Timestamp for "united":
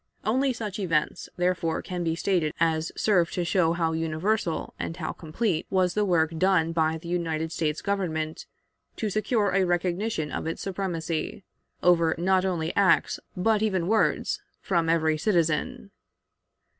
7.07-7.51